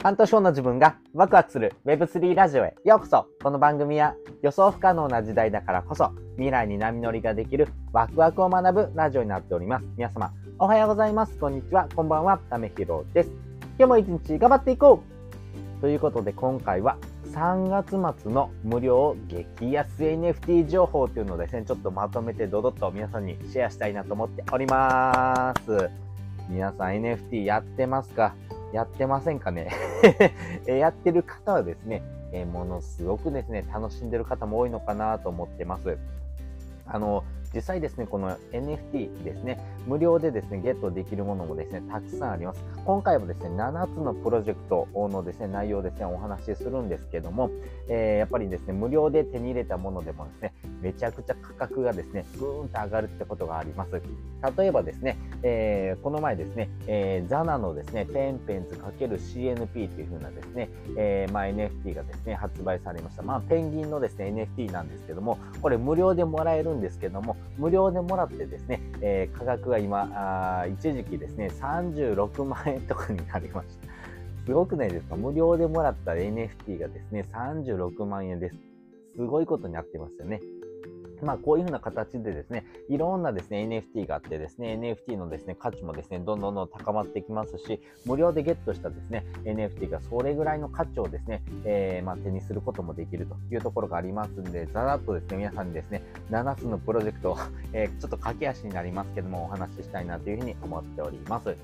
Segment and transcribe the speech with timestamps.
[0.00, 9.86] 半年後の自分がワクワクする Web3 ラジオへようこそこの番組は予想不可能な時代だからこそ未来に波乗りができるワクワクを学ぶラジオになっております。
[9.96, 11.36] 皆様おはようございます。
[11.36, 11.88] こんにちは。
[11.96, 12.38] こんばんは。
[12.48, 13.30] ためひろです。
[13.76, 15.02] 今日も一日頑張っていこ
[15.78, 16.96] うということで今回は
[17.32, 25.90] 3月末の無料激安 NFT 情報というのをですね、ちょっとまとめてドドッと皆さんにシェアしたいなと思っております。
[26.48, 28.36] 皆さん NFT やってますか？
[28.72, 29.70] やってませんかね？
[30.66, 35.98] やってる方はですね、えものすごくですね、楽しんでる方も多いのかなと思ってます。
[36.86, 42.62] あの、実際ですね、この NFT ですね、無料でですね、ゲットできるものもですね、たくさんあります。
[42.84, 47.50] 今回はですね、7つのプロジェクトのですね、内容ですね、お話しするんですけども、
[47.88, 50.52] えー、やっぱりですね、無料で手に入れたものでもですね、
[50.82, 53.90] めちゃくちゃ価格がですね、ぐーんと上がるってことがあります。
[54.56, 63.22] 例えばですね、えー、この前ですね、えー、ザナのですね、テンペンズ ×CNP という風なですね、えー、まあ、NFT がですね、発売されました。
[63.22, 64.26] まあ、ペンギンのですね、
[64.56, 73.88] NFT なんですけども、これ無料でもらえるんですけども、無料でもらってですね、え価格が今あ、一時期ですね、36万円とかになりました。
[74.46, 75.16] すごくないですか？
[75.16, 78.56] 無料でもらった NFT がですね、36万円です。
[79.16, 80.40] すごいことになってますよね。
[81.24, 97.36] まあ、こういうふうな形でですね、いろんなですね、NFT があってですね、NFT のですね、価値もですね、どんどんどん高まってきますし、無料でゲットしたですね、NFT がそれぐらいの価値をですね、えー、まあ、手にすることもできるというところがありますんで、ざらっとですね、皆さんにですね、7つのプロジェクトを、
[97.72, 101.56] え、ちょっと駆け足になりますけども、お話ししたいなというふうに思っております。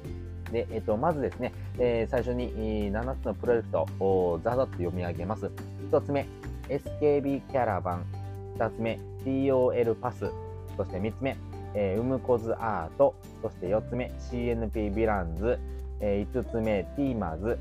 [0.52, 3.68] で、えっ、と、まずですね、えー、最初に7つのプロジェク
[3.98, 5.50] トをざざっと読み上げます。
[5.90, 6.26] 1つ目、
[6.68, 8.23] SKB キャラバン。
[8.56, 10.30] 2つ目、TOL パス。
[10.76, 11.36] そして3つ目、
[11.74, 13.14] えー、ウムコズアート。
[13.42, 15.58] そして4つ目、CNP ヴィランズ。
[16.00, 17.58] えー、5つ目、ティーマーズ。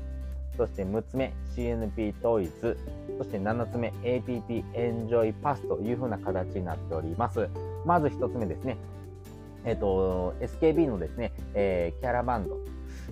[0.56, 2.76] そして6つ目、CNP トイズ。
[3.18, 7.48] そして7つ目、APP エンジョイパスというふうな形になっております。
[7.84, 8.76] まず1つ目ですね。
[9.64, 12.58] えっ、ー、と、SKB のですね、えー、キャラバンド。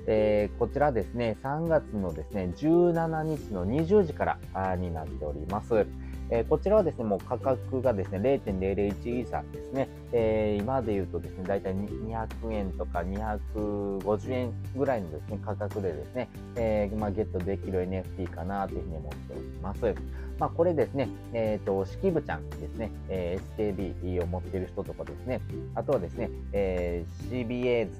[0.07, 5.87] えー、こちらですね、3月のですね、17日の20時からになっております。
[6.35, 19.95] え、こちらはですね、もう価格がですね、0.001イーサですね、えー、今で言うとですね、だいたい200円とか250円ぐらいのですね、価格でですね、えー、まあ、ゲットできる NFT かなというふうに思っております。
[20.39, 25.43] まあ、これですね、えっ、ー、と、式部ちゃんですね、え SKB を持っている人とかですね、
[25.75, 27.91] あとはですね、え CBA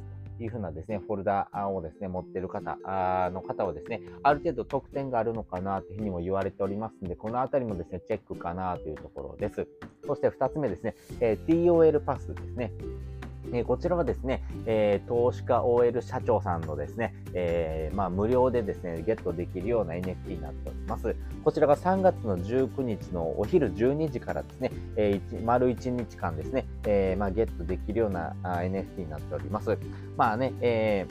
[0.41, 2.79] いうふうなですね、フォルダをですね、持ってる方
[3.31, 9.67] の方はですね、ある程度特典があるのかなというふうにも言われておりますので、このあたりもですね、チェックかなというところです。
[10.07, 12.73] そして2つ目ですね、え、TOL パスですね。
[13.53, 21.15] えこちらはですね、え、投資家 OL 社長さんのですね、え、まあ、無料でですね、ゲットできるような NFT になっております。
[21.45, 29.79] こちらが3月の19日のお昼12時からですね、えー、丸1日間ですね、えまあ、ゲットできるような NFT になっております。
[30.17, 31.07] まあね、え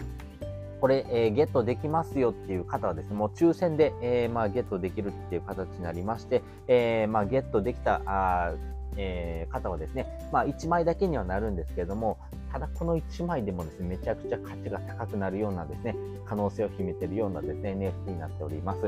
[0.81, 8.53] これ、えー、ゲットできますよっていう方はですね、もう抽選で、えー、まあ、ゲットできるっていう形になりまして、えー、まあ、ゲットできたあ
[8.97, 12.17] えー、方はですね、まあ、1枚だけにはなるんですけれども、
[12.51, 17.71] ただこの1枚でもですね、めちゃくちゃ価値が高くなるようなですね、可能性を秘めているようなですね、
[18.07, 18.81] NFT になっております。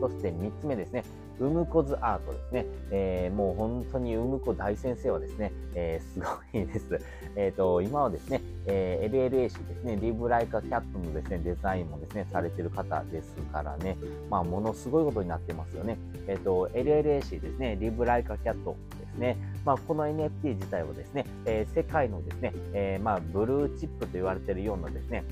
[0.00, 1.04] そして3つ目ですね、
[1.40, 2.66] ウムコズアートですね。
[2.90, 7.00] えー、もう本当にウムコ大先生はですね、えー、すごいです。
[7.36, 13.96] えっ、ー、と、今はですね、え LLAC ですね、リブライカキャットのですね、デザインもですね、されてる方ですからね、
[14.30, 15.98] まあ、ものすごいことになってますよね。
[16.28, 18.76] えっ、と、LLAC ですね、リブライカキャット
[19.14, 25.24] ですね、まあ、この NFT 自体はですね、え世界のですね、えまあ、ブルーチップと言われているようなですね、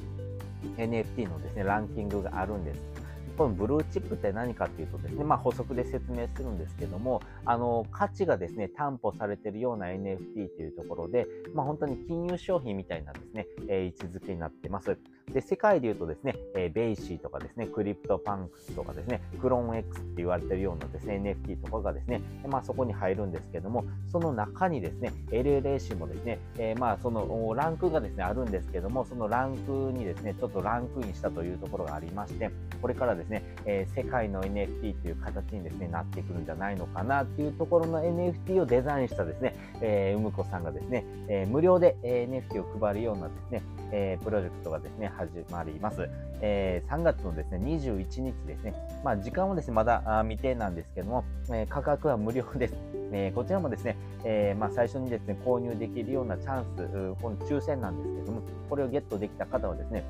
[0.76, 2.80] NFT のですね、ランキングがあるんです。
[3.36, 14.98] このブルーチップって何かっていうとですね、まあ、補足で説明するんですけども、あの、価値がですね、担保されているような NFT というところで、まあ、本当に金融商品みたいなですね、えー、位置づけになってます。
[15.32, 32.50] で、世界で言うとですね、えー、 BAYC とかですね、 CryptoPunks とかですね、 CloneX って言われてるようなですね、NFT とかがですね、まあそこに入るんですけども、その中にですね、LLAC もですね、えー、まあそのランクがですね、あるんですけども、そのランクにですね、ちょっとランクインしたというところがありまして、
[32.80, 43.62] これからですね、えー、世界の NFT という形にですね、なってくるんじゃないのかなっていうところの NFT をデザインしたですね、えー、うむこさんがですね、えー、無料で NFT を配るようなですね、
[43.92, 46.08] えー、プロジェクトがですね、始まります。
[46.40, 48.74] えー、3月のですね、21日ですね。
[49.04, 52.74] まあ、時間はですね、まだ未定なんですけども、えー、価格は無料です。
[53.12, 60.04] えー、こちらもですね、えー、まあ、最初にですね、購入できるようなチャンス、この抽選なんですけども、これをゲットできた方はですね、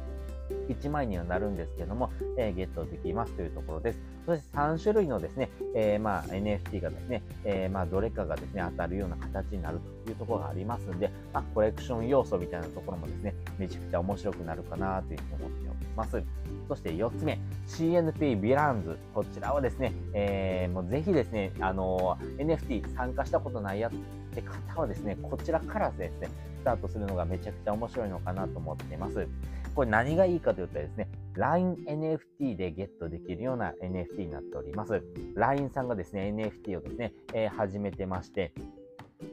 [0.69, 4.01] 1枚にはなるんですけども、えー、ゲットできますというところです。
[4.27, 16.23] そして3種類のですね、えー、まあ NFT がですね、えー、まあどれかがですね、当たるような形になるというところがありますんで、まあ、コレクション要素みたいなところもですね、めちゃくちゃ面白くなるかなというふうに思っております。
[16.69, 18.97] そして4つ目、CNP ヴィランズ。
[19.15, 23.97] こちらはですね、えー、もうぜひですね、あの NFT 参加したことないやつっ
[24.35, 26.29] て方はですね、こちらからですね、
[26.63, 29.27] スタートするのがめちゃくちゃ面白いのかなと思っています。
[29.75, 35.03] これ何がいいかというとですね、LINE NFT でゲットできるような NFT になっております。
[35.35, 38.53] LINE さんがですね、NFT をですね、えー、始めてまして、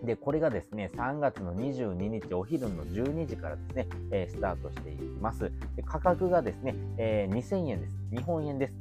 [0.04, 5.52] で、これがですね、3月の22日お昼の12時からですね、えー、スタートしていきます。
[5.76, 7.98] で価格がですね、えー、2000円です。
[8.12, 8.74] 日本円です。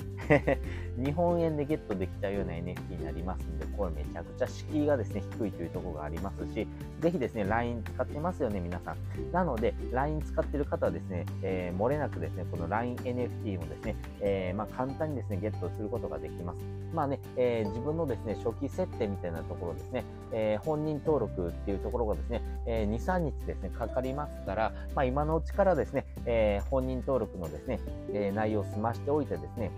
[0.98, 6.66] 日本円でゲットできたような NFT になりますので、これめちゃくちゃ敷居がですね、低いというところがありますし、
[7.00, 8.96] ぜひですね、LINE 使ってますよね、皆さん。
[9.32, 16.60] なので、LINE 使ってる方はですね、えー、漏れなくですね、この LINENFT もですね、えー、まあ、簡単にですね、ゲットすることができます。
[16.92, 27.78] まあね、えー、自分のですね、初期設定みたいなところですね、え本人登録っていうところがですね、え2、3日ですね、かかりますから、まあ、今のうちからですね、え本人登録のですね、
[28.12, 29.70] え内容を済ましておいてですね、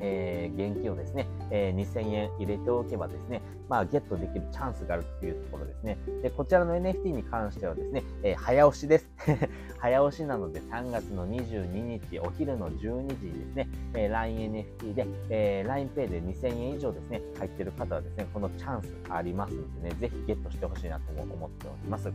[0.00, 5.98] えー、現金をですね、えー、2000円入れておけばですね、まあ、ゲットできるチャンスがあるというところですね。
[6.22, 9.10] で、こちらの NFT に関してはですね、えー、早押しです。
[9.78, 22.12] 早押しなので3月の22日お昼の12時にですね、え、LINENFT で、え、LINEPay で2000円以上ですね、入ってる方はですね、このチャンスありますのでね、ぜひゲットしてほしいなと思っております。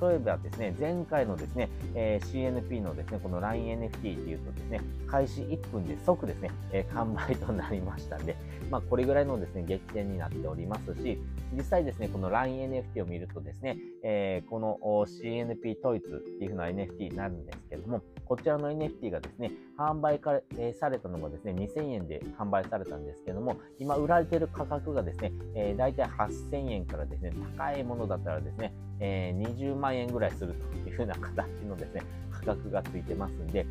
[0.00, 8.36] 例えばですね、前回のですね、えー、CNP のですね、この LINENFT っていうとですね、開始1分で即ですね、えー、完売となりましたんで、
[8.70, 11.18] まあ、これぐらいのですね、激戦になっておりますし、
[11.54, 33.66] 実際ですね、この LINENFT を見るとですね、えー、この CNP トイツっていう風な NFT になるんですけども、こちらの NFT がですね、販売か、え、されたのがですね、2000円で販売されたんですけども、今売られてる価格がですね、えー、大体8000円からですね、高いものだったらですね、えー、20万円ぐらいするという風な形のですね、価格がついてますんで、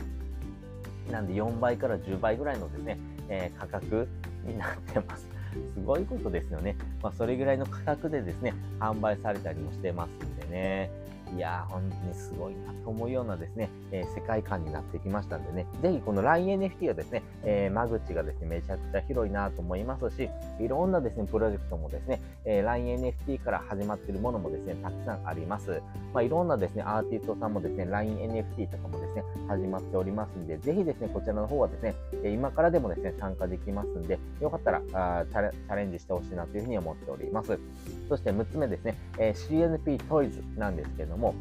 [1.12, 2.98] なんで4倍から10倍ぐらいのですね、
[3.30, 4.08] えー、価格
[4.46, 5.28] になってます。
[5.74, 6.76] すごいことですよね。
[7.02, 11.07] まあ、それぐらいの価格でですね、販売されたりもしてますんでね。
[11.36, 20.30] いやー、本当にすごいなと思うようなですね、えー、世界観になってきましたんでね、ぜひこの LINENFT はですね、えー、間口がですね、めちゃくちゃ広いなと思いますし、
[20.60, 25.82] いろんなですね、プロジェクトもですね、え、LINENFT から始まっているものもですね、たくさんあります。
[26.14, 31.96] まあ、いろんなですね、アーティストさんもですね、LINENFT とかもですね、始まっておりますんで、ぜひですね、こちらの方はですね、
[32.26, 37.60] 今からでもですね、参加できますんで、よかったらあチャレンジしてほしいなというふうに思っております。
[38.10, 41.36] そして6つ目ですね、え CNP トイズなんですけども、も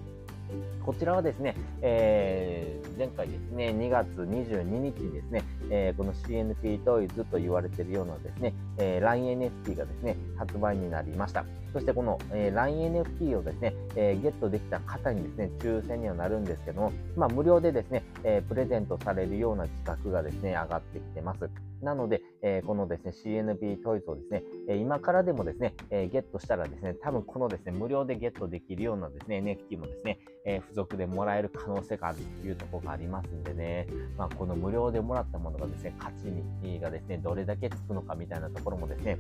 [0.87, 11.45] こちらはですね、えー、前回ですね、2月22日にですね、えー、この CNP トイズと言われているようなですね、えー、LINENFT がですね、発売になりました。
[11.73, 21.51] そしてこの、えー、LINENFT をですね、えー、ゲットできた方にですね、抽選にはなるんですけども、まあ、無料でですね、えー、プレゼントされるような企画がですね、上がってきてます。
[21.83, 36.29] なので、えー、このですね、CNP トイズをですね、え今からでもですね、えゲットしたらですね、多分このですね、無料でゲットできるようなですね、NFT もですね、え付属でもらえる可能性があるというところがありますんでね、まあ、この無料でもらったものがですね、価値
[36.63, 39.19] にがですね、どれだけつくのかみたいなところもですね、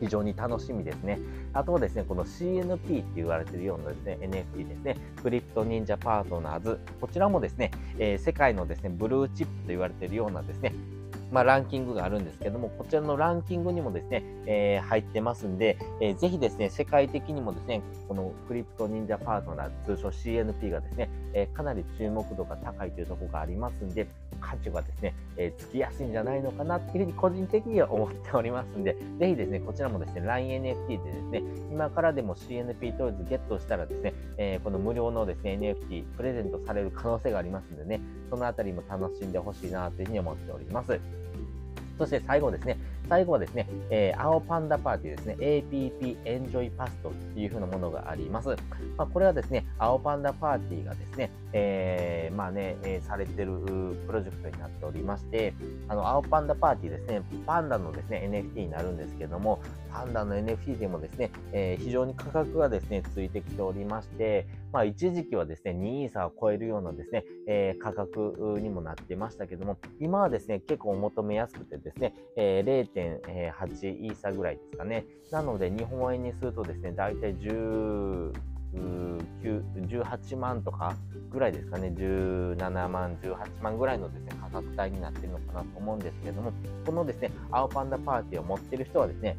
[0.00, 1.18] 非常に楽しみですね。
[1.52, 10.72] あとはですね、この CNP って言われているようなですね、NFT ですね、クリプト忍者パートナーズ、こちらもですね、えー、世界のですね、ブルーチップと言われているようなですね、
[11.30, 24.06] まあ、ランキングがあるんですけども、こちらのランキングにもですね、えー、入ってますんで、えー、ぜひですね、世界的にもですね、このクリプト忍者パートナー、通称 CNP がですね、えー、かなり注目度が高いというところがありますんで、
[24.40, 31.42] 価値がですね、えー、つきやすいんじゃないのかなっていうふうに個人的には思っておりますんで、ぜひですね、こちらもですね、LINENFT でですね、
[31.72, 40.98] 今からでも CNP トイズゲットしたらですね、えー、この無料のですね、NFT プレゼントされる可能性がありますんでね、そのあたりも楽しんでほしいなというふうに思っております。
[41.98, 42.76] そして最後ですね、
[43.08, 48.48] 最後はですね、えー、青パンダパーティーですね、APP エンジョイパストっていう風なものがあります。
[48.96, 53.52] まあ、これはですね、青パンダパーティーがですね、えー、まあね、えー、されてる
[54.06, 55.54] プロジェクトになっておりまして、
[55.88, 75.06] あの、青パンダパーティーですね、パンダのですね、NFT になるんですけども、パンダの NFT でもですね、えー、非常に価格がですね、ついてきておりまして、まあ、一時期はですね、2イーサを超えるようなですね、えー、価格にもなってましたけども、今はですね、結構お求めやすくてですね、えー、0.8イーサーぐらいですかね。
[75.32, 78.32] なので、日本円にするとですね、だいたい10、
[79.88, 80.94] 18万とか
[81.30, 86.52] ぐらいですかね、17万、18万ぐらいのですね、価格帯になっているのかなと思うんですけれども、
[86.84, 89.38] このですね、青パンダパーティーを持ってる人はですね、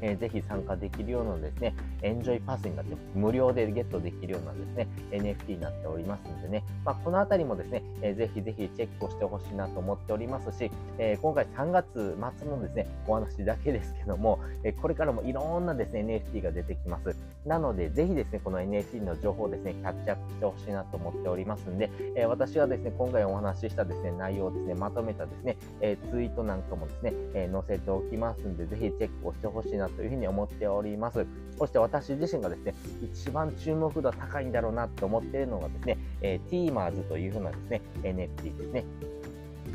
[0.00, 17.16] えー、ぜひ参加できるようなですね、エンジョイパスになって無料でゲットできるようなですね、NFT になっておりますのでね、まあ、このあたりもですね、えー、ぜひぜひチェックをしてほしいなと思っておりますし、えー、今回3月末のですね、お話だけですけども、え、これからもいろんなですね、NFT が出てきます。
[17.46, 31.26] なので、ぜひですね、この NFT の情報をですね、キャッチアップしてほしいなと思っておりますんで、え私はですね、今回お話ししたですね、内容をですね、まとめたですね、えツイートなんかもですね、え載せておきますんで、ぜひチェックをしてほしいなとというふうに思っております。
[31.58, 38.84] そして私自身がですね、一番注目度高いんだろうなと思っているのがですね、えー、ティーマーズというふうなですね、NFT ですね。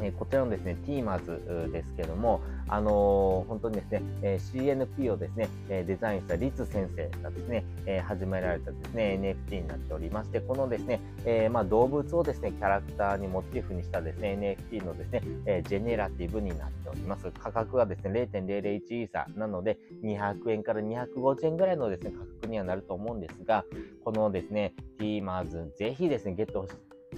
[0.02, 17.32] えこちらのですね、ティーマーズですけども、あのー、本当にですね、え CNP をですね、えデザインしたリツ先生がですね、え始められたですね、NFT になっておりまして、このですね、えまあ、動物をですね、キャラクターにモチーフにしたですね、NFT のですね、えジェネラティブになっております。
[17.32, 23.66] 価格がですね、0.001イーサなので、200円から250円ぐらいのですね、価格にはなると思うんですが、
[24.04, 26.68] このですね、ティーマーズ、ぜひですね、ゲット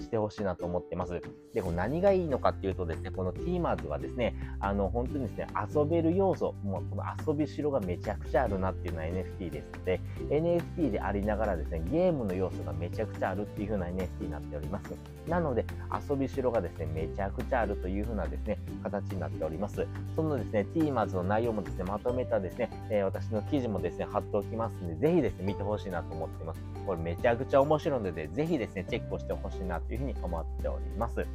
[0.06, 1.20] してほしいなと思ってます。
[1.52, 14.94] で、これ何がいいのかっていうとですね、このティーマーズはですね、あの、本当にですね、遊べる要素、もうこの遊びしろがめちゃくちゃあるなっていうのは NFT ですので、NFT でありながらですね、ゲームの要素がめちゃくちゃあるっていう風な NFT になっております。
[15.28, 15.64] なので、
[16.08, 19.86] 遊びしろがですね、めちゃくちゃあるという風なですね、形になっております。
[20.14, 26.60] そのですね、ティーマーズの内容もですね、まとめたですね、えー、私の記事もですね、貼っておきますんで、ぜひですね、見てほしいなと思ってます。
[26.86, 31.26] これめちゃくちゃ面白いので、ぜひですね、チェックをしてほしいなというふうに思っております。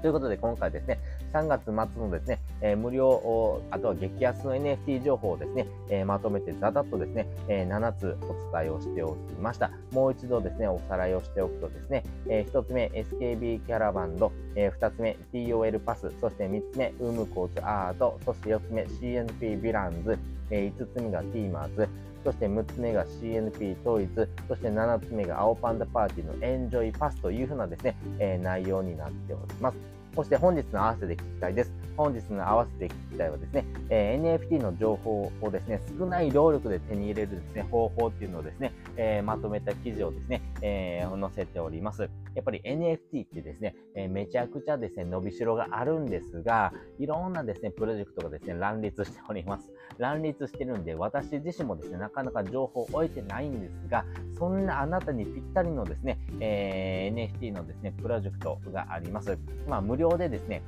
[0.00, 0.98] ということで、今回ですね、
[1.34, 9.70] 3月末のですね、えー、無料、あとは激安の NFT 情報をですね、えー、まとめてざざっとですね、えー、7つお伝えをしておきました。
[9.92, 20.18] もう一度ですね、おさらいをしておくとですね、え1つ目、SKB キャラバンド、え2つ目、TOL パス、そして3つ目、ウームコーツアート、そして4つ目、CNP ヴィランズ、
[20.50, 21.88] え5つ目がティーマーズ、
[22.24, 24.10] そして6つ目が CNP 統一、
[24.48, 29.78] そして7つ目が青パンダパーティーのエンジョイパスというふうなですね、えー、内容になっております。
[30.14, 31.72] そして本日の合わせで聞きたいです。
[31.96, 42.02] 本日の合わせて聞きたいはですね、えー、NFT の情報をですね、少ない労力で手に入れるですね、方法っていうのをですね、えー、まとめた記事をですね、えー、載せております。
[42.34, 49.68] やっぱり NFT ってですね、えめちゃくちゃですね、伸びしろがあるんですが、いろんなですね、プロジェクトがですね、乱立しております。
[49.98, 54.04] 乱立してるんで、私自身もですね、なかなか情報を終えてないんですが、
[54.38, 59.36] そんなあなたにぴったりのですね、え NFT のですね、プロジェクトがあります。
[59.68, 60.62] まあ、無料でですね、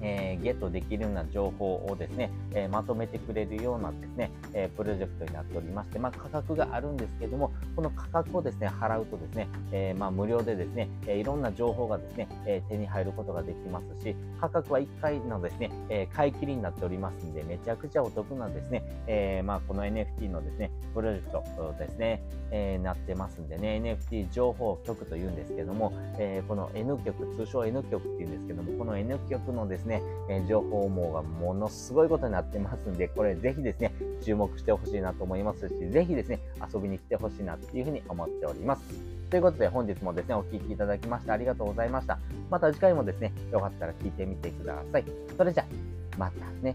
[0.00, 33.92] えー、ゲットできるような情報をですね、えー、まとめてくれるようなですね、えー、プロジェクトになっておりまして、まあ、価格があるんですけども、この価格をですね、払うとですね、えまあ、無料でですね、えいろんな情報がですね、え手に入ることができますし、価格は1回のですね、え買い切りになっておりますんで、めちゃくちゃお得なですね、えまあ、この NFT のですね、プロジェクトですね、えなってますんでね、NFT 情報局というんですけども、えこの N 局、通称 N 局っていうんですけども、この N 局のですね、え情報網がものすごいことになってますんで、これぜひですね、
[34.22, 36.40] 注目してほしいなと思いますし、ぜひですね、
[36.72, 38.82] 遊びに来てほしいなっていうふうに思っております。
[39.30, 42.18] ということで本日もですね、お聴きいただきましてありがとうございました。
[42.50, 45.04] また次回もですね、よかったら聞いてみてください。
[45.36, 45.64] それじゃ、
[46.16, 46.74] またね。